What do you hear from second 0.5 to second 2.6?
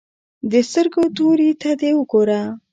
د سترګو تورې ته دې وګوره.